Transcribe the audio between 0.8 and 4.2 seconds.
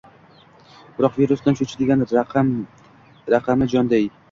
biroq virusdan choʼchigan ramaqijonday